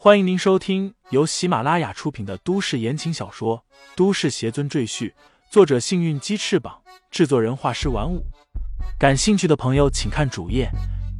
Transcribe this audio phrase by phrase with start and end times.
[0.00, 3.58] 欢迎您收听由喜马拉雅出品的都市言情小说
[3.96, 5.10] 《都市邪尊赘婿》，
[5.50, 8.24] 作者：幸运鸡翅膀，制作人：画师玩五。
[8.96, 10.70] 感兴趣的朋友，请看主页，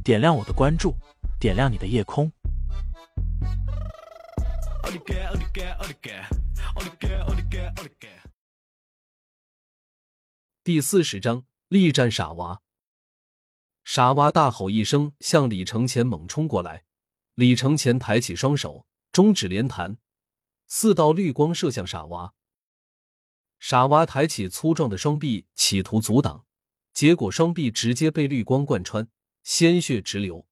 [0.01, 0.95] 点亮我的关注，
[1.41, 2.31] 点亮你的夜空。
[10.63, 12.61] 第四十章：力战傻娃。
[13.83, 16.85] 傻娃大吼一声，向李承前猛冲过来。
[17.39, 19.97] 李承前抬起双手，中指连弹，
[20.67, 22.33] 四道绿光射向傻娃。
[23.59, 26.45] 傻娃抬起粗壮的双臂，企图阻挡，
[26.91, 29.07] 结果双臂直接被绿光贯穿，
[29.41, 30.49] 鲜血直流。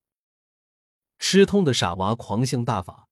[1.19, 3.09] 吃痛的傻娃狂性大发，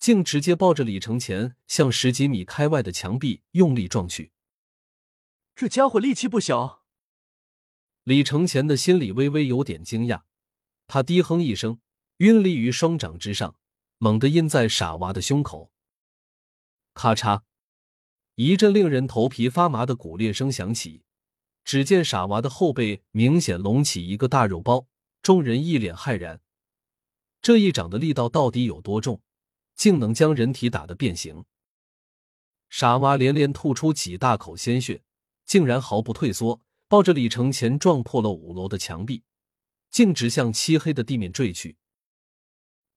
[0.00, 4.32] 竟直接抱着李承前向十几米开外的墙壁用力撞去。
[5.54, 6.82] 这家伙力气不小。
[8.02, 10.22] 李承前的心里微微有点惊讶，
[10.88, 11.78] 他低哼一声，
[12.18, 13.56] 晕立于双掌之上，
[13.98, 15.72] 猛地印在傻娃的胸口。
[16.92, 17.42] 咔嚓，
[18.36, 21.02] 一阵令人头皮发麻的骨裂声响起，
[21.64, 24.86] 只见傻娃的后背明显隆起一个大肉包，
[25.22, 26.40] 众人一脸骇然。
[27.42, 29.20] 这一掌的力道到底有多重，
[29.74, 31.44] 竟能将人体打得变形？
[32.70, 35.02] 傻娃连连吐出几大口鲜血，
[35.44, 36.60] 竟然毫不退缩。
[36.86, 39.24] 抱着李承前撞破了五楼的墙壁，
[39.90, 41.76] 径直向漆黑的地面坠去。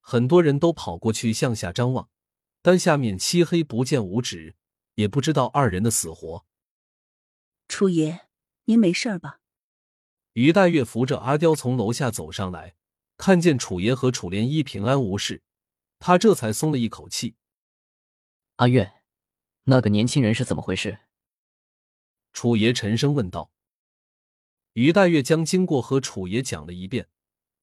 [0.09, 2.07] 很多人都跑过去向下张望，
[2.61, 4.55] 但下面漆黑不见五指，
[4.95, 6.45] 也不知道二人的死活。
[7.67, 8.29] 楚爷，
[8.63, 9.41] 您没事吧？
[10.31, 12.77] 于大月扶着阿刁从楼下走上来，
[13.17, 15.43] 看见楚爷和楚莲衣平安无事，
[15.99, 17.35] 他这才松了一口气。
[18.55, 19.01] 阿月，
[19.63, 20.99] 那个年轻人是怎么回事？
[22.31, 23.51] 楚爷沉声问道。
[24.71, 27.09] 于大月将经过和楚爷讲了一遍，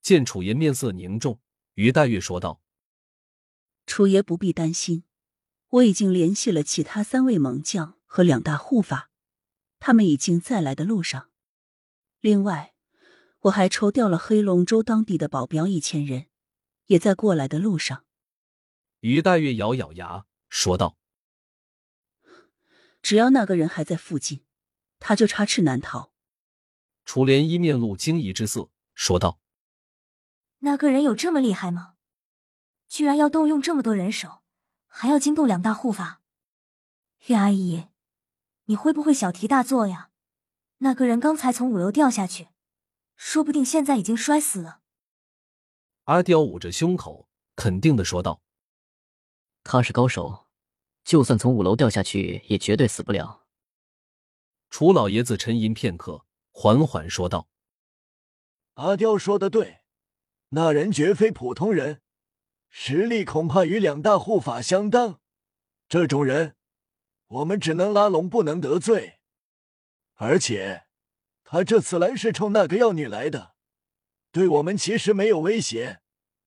[0.03, 1.41] 见楚爷面色凝重，
[1.75, 2.61] 于黛玉说道
[3.87, 5.05] ：“楚爷不必担心，
[5.69, 9.11] 我已经联系了其他三位猛将和两大护法，
[9.81, 11.31] 他们已经在来的路上。
[12.21, 12.75] 另外，
[13.41, 16.29] 我还抽调了黑龙州当地的保镖一千人，
[16.87, 18.05] 也在过来的路上。”
[19.01, 20.97] 于黛玉咬咬牙说道
[23.03, 24.45] ：“只要那个人还在附近，
[24.99, 26.13] 他就插翅难逃。”
[27.05, 29.39] 楚莲一面露惊疑之色，说道
[30.65, 31.95] ：“那个人有这么厉害吗？
[32.89, 34.43] 居然要动用这么多人手，
[34.87, 36.23] 还要惊动两大护法？
[37.27, 37.89] 岳阿姨，
[38.65, 40.11] 你会不会小题大做呀？
[40.79, 42.49] 那个人刚才从五楼掉下去，
[43.15, 44.81] 说不定现在已经摔死了。”
[46.05, 48.41] 阿刁捂着胸口，肯定的说道
[49.65, 50.47] ：“他是高手，
[51.05, 53.45] 就算从五楼掉下去，也绝对死不了。”
[54.71, 56.25] 楚老爷子沉吟片刻。
[56.57, 57.49] 缓缓说道
[58.75, 59.84] ：“阿刁说的对，
[60.55, 62.01] 那人绝非普通人，
[62.69, 65.21] 实力恐怕与两大护法相当。
[65.89, 66.55] 这种人，
[67.27, 69.19] 我们只能拉拢，不能得罪。
[70.15, 70.87] 而且，
[71.43, 73.57] 他这次来是冲那个药女来的，
[74.31, 76.01] 对我们其实没有威胁，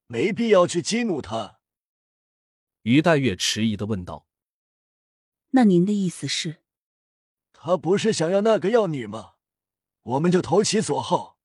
[0.05, 1.59] 没必要去激怒他。”
[2.83, 4.25] 于黛月迟疑的问道
[5.51, 6.61] ：“那您的意思是，
[7.51, 9.33] 他不是想要那个药女吗？”
[10.03, 11.37] 我们就投其所好，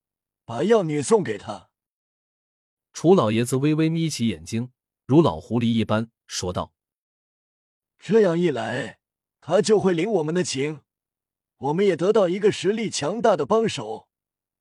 [0.44, 1.72] 把药女送给他。
[2.92, 4.70] 楚老爷子微微眯起眼睛，
[5.06, 6.75] 如老狐狸一般说道
[7.98, 9.00] ：“这样一来，
[9.41, 10.82] 他就会领我们的情，
[11.56, 14.08] 我们也得到一个实力强大的帮手。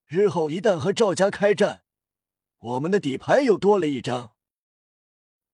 [0.06, 1.84] 日后一旦和赵家开战，
[2.60, 4.34] 我们的底牌又多了一张。”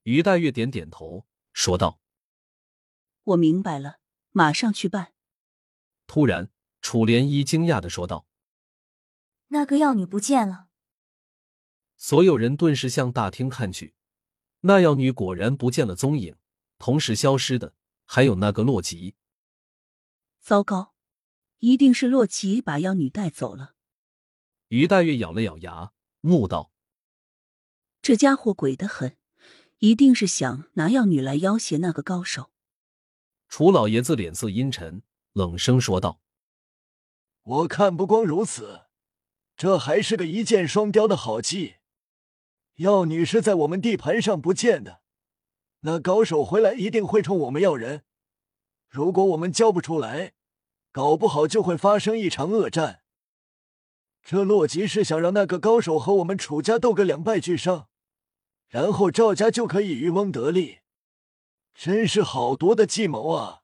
[0.03, 1.99] 于黛月点点头，说道
[3.23, 3.99] ：“我明白了，
[4.31, 5.13] 马上去办。”
[6.07, 6.49] 突然，
[6.81, 8.25] 楚莲衣惊讶的说道。
[9.47, 10.66] 那个药女不见了，
[11.97, 13.95] 所有人顿时向大厅看去，
[14.61, 16.35] 那药女果然不见了踪影。
[16.79, 17.73] 同时消失的
[18.05, 19.15] 还有那个洛吉。
[20.39, 20.93] 糟糕，
[21.57, 23.73] 一定是洛奇把妖女带走了。
[24.67, 25.91] 于大月咬了咬牙，
[26.21, 26.71] 怒道
[28.03, 29.17] ：“这家伙鬼得很，
[29.79, 32.51] 一定是想拿药女来要挟那个高手。”
[33.49, 35.01] 楚老爷子脸色阴沉，
[35.33, 36.21] 冷声说道
[37.41, 38.81] ：“我看不光如此。”
[39.57, 41.76] 这还是个一箭双雕的好计。
[42.77, 45.01] 药女是在我们地盘上不见的，
[45.81, 48.03] 那高手回来一定会冲我们要人。
[48.87, 50.33] 如果我们交不出来，
[50.91, 53.01] 搞不好就会发生一场恶战。
[54.21, 57.87] 这洛吉是想让那个高手和我们楚家斗个两败俱伤，
[58.67, 60.79] 然后赵家就可以渔翁得利。
[61.73, 63.61] 真是好毒的计谋啊！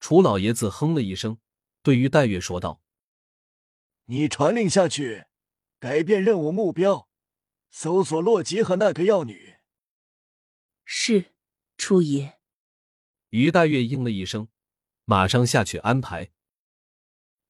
[0.00, 1.38] 楚老爷子哼了一声，
[1.82, 2.80] 对于戴月说道。
[4.06, 5.26] 你传令下去，
[5.78, 7.08] 改变任务目标，
[7.76, 9.56] 搜索洛吉和那个药女。
[10.84, 11.34] 是，
[11.76, 12.38] 初爷。
[13.30, 14.46] 于大月应了一声，
[15.04, 16.30] 马上下去安排。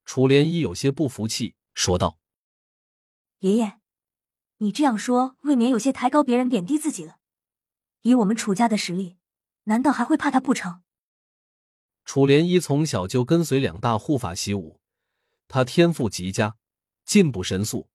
[0.06, 2.18] 楚莲衣有些不服气，说道
[3.40, 3.80] ：“爷爷，
[4.56, 7.18] 你这样说，未免有些抬高别人、贬低自己了。
[8.00, 9.18] 以我们楚家的实力，
[9.64, 10.82] 难道还会怕他不成？”
[12.06, 14.80] 楚莲衣从小就跟随两大护法习武，
[15.48, 16.56] 他天赋极佳，
[17.04, 17.90] 进步神速，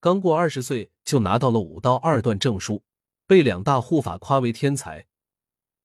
[0.00, 2.82] 刚过二十岁就拿到了武道二段证书，
[3.26, 5.06] 被两大护法夸为天才，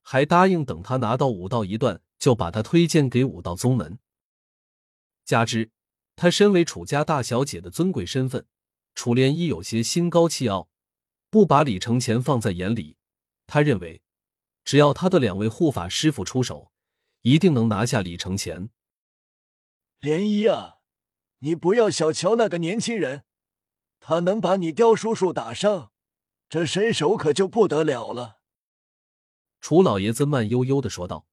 [0.02, 4.00] 还答应等他拿到武道一段，就把他推荐给武道宗门。
[5.26, 5.70] 加之，
[6.16, 8.48] 他身为楚家大小姐的尊贵身份，
[8.94, 10.70] 楚莲衣有些心高气傲，
[11.30, 12.96] 不把李承前放在眼里。
[13.46, 14.02] 他认为，
[14.64, 16.72] 只要他的两位护法师傅出手，
[17.24, 18.70] 一定能拿下李承前。
[20.00, 20.76] 莲衣啊，
[21.40, 23.26] 你不要小瞧那个年轻人，
[24.08, 25.92] 他能把你刁叔叔打伤，
[26.48, 28.38] 这身手可就不得了了。
[29.60, 31.26] 楚老爷子慢悠悠的说道：“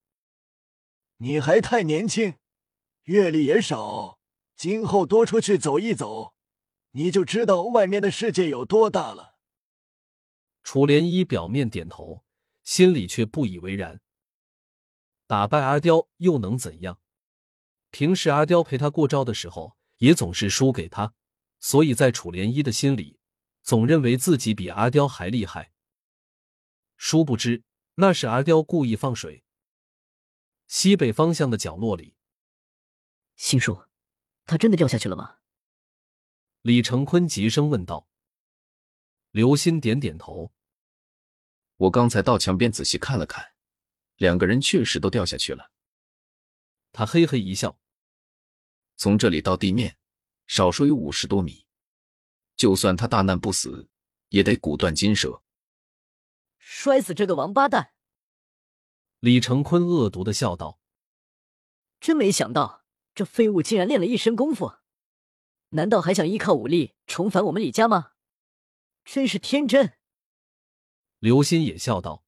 [1.20, 2.36] 你还太年轻。”
[3.04, 4.18] 阅历也少，
[4.56, 6.32] 今后多出去走一走，
[6.92, 9.34] 你就知道外面的世界有多大了。
[10.62, 12.24] 楚涟衣表面点头，
[12.62, 14.00] 心里却不以为然。
[15.26, 16.98] 打败阿刁又能怎样？
[17.90, 21.12] 平时阿刁陪他过招的时候，也总是输给他，
[21.62, 23.20] 所以在楚莲衣的心里，
[23.62, 25.72] 总认为自己比阿刁还厉害。
[26.96, 27.62] 殊不知，
[27.94, 29.44] 那是阿刁故意放水。
[30.66, 32.16] 西北方向的角落里。
[33.36, 33.86] 心叔，
[34.44, 35.38] 他真的掉下去了吗？
[36.62, 38.08] 李成坤急声问道。
[39.30, 40.52] 刘鑫点点头。
[41.76, 43.54] 我刚才到墙边仔细看了看，
[44.16, 45.70] 两个人确实都掉下去了。
[46.90, 47.78] 他嘿嘿一笑。
[48.96, 49.96] 从这里到地面，
[50.46, 51.66] 少说有五十多米，
[52.56, 53.88] 就算他大难不死，
[54.28, 55.42] 也得骨断筋折。
[56.58, 57.92] 摔死这个王八蛋！
[59.20, 60.80] 李成坤恶毒的笑道。
[62.00, 62.82] 真没想到。
[63.14, 64.72] 这废物竟然练了一身功夫，
[65.68, 68.12] 难道还想依靠武力重返我们李家吗？
[69.04, 69.98] 真是天真！
[71.18, 72.24] 刘鑫也笑道：“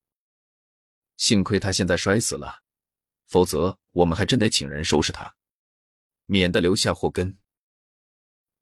[1.16, 2.62] 幸亏他现在摔死了，
[3.24, 5.34] 否则我们还真得请人收拾他，
[6.26, 7.38] 免得留下祸根。”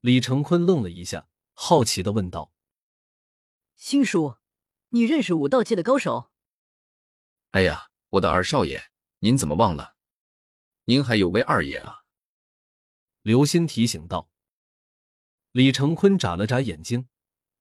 [0.03, 2.53] 李成坤愣了一下，好奇的问道
[3.77, 4.35] ：“星叔，
[4.89, 6.33] 你认识武道界的高手
[7.53, 8.91] ？”“哎呀，我的二少爷，
[9.21, 9.95] 您怎么忘了？
[10.87, 12.03] 您还有位二爷啊！”
[13.23, 14.29] 刘鑫提醒道
[15.53, 17.07] ：“李成坤眨了眨眼睛，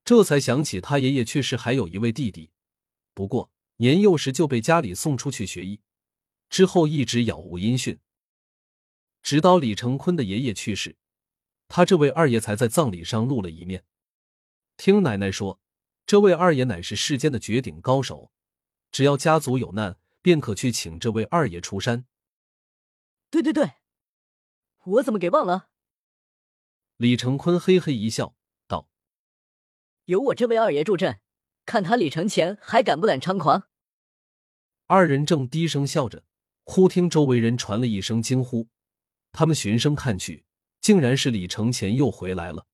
[0.04, 2.50] 这才想起他爷爷去世还有一位弟弟，
[3.14, 5.80] 不过年幼时就被家里送出去学艺，
[6.50, 8.00] 之后一直杳无音讯。
[9.22, 10.98] 直到李成坤的爷爷去世，
[11.73, 13.85] 他这位二爷才在葬礼上露了一面。
[14.75, 15.62] 听奶奶说，
[16.06, 18.29] 这位二爷乃是世间的绝顶高手，
[18.91, 22.06] 只要家族有难，便可去请这位二爷出山。”
[23.31, 23.71] 对对对。
[24.83, 25.69] 我怎么给忘了？
[26.97, 28.35] 李成坤嘿嘿一笑，
[28.68, 28.89] 道
[30.03, 31.21] ：“有我这位二爷助阵，
[31.65, 33.69] 看他李承前还敢不敢猖狂。”
[34.88, 36.25] 二人正低声笑着，
[36.65, 38.68] 忽听周围人传了一声惊呼，
[39.31, 40.44] 他们循声看去，
[40.81, 42.68] 竟然是李承前又回来了。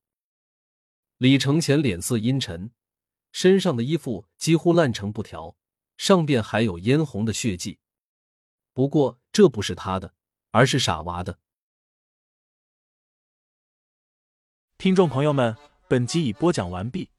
[1.18, 2.72] 李承前脸色阴沉，
[3.32, 5.58] 身上的衣服几乎烂成布条，
[5.98, 7.80] 上边还有嫣红的血迹。
[8.74, 10.14] 不过这不是他的，
[10.52, 11.40] 而是傻娃的。
[14.78, 17.10] 听众朋友们，本集已播讲完毕，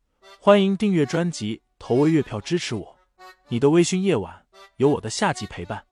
[0.40, 2.98] 欢迎订阅专辑，投喂月票支持我。
[3.48, 5.87] 你的微醺夜晚，有我的下集陪伴。